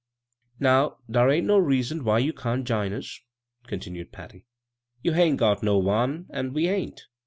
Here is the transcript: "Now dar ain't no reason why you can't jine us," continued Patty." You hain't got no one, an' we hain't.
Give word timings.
"Now 0.59 0.97
dar 1.11 1.29
ain't 1.29 1.45
no 1.45 1.59
reason 1.59 2.03
why 2.03 2.17
you 2.17 2.33
can't 2.33 2.65
jine 2.67 2.91
us," 2.91 3.21
continued 3.67 4.11
Patty." 4.11 4.45
You 5.03 5.13
hain't 5.13 5.37
got 5.37 5.61
no 5.61 5.77
one, 5.77 6.25
an' 6.31 6.53
we 6.53 6.65
hain't. 6.65 7.05